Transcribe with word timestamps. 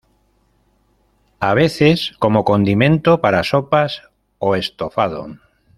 A 1.39 1.53
veces 1.53 2.13
como 2.17 2.43
condimento 2.43 3.21
para 3.21 3.43
sopas 3.43 4.01
o 4.39 4.55
estofado. 4.55 5.37